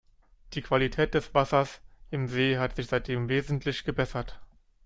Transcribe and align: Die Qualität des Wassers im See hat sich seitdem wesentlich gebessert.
Die 0.53 0.63
Qualität 0.63 1.13
des 1.13 1.35
Wassers 1.35 1.79
im 2.09 2.27
See 2.27 2.57
hat 2.57 2.75
sich 2.75 2.87
seitdem 2.87 3.29
wesentlich 3.29 3.83
gebessert. 3.83 4.39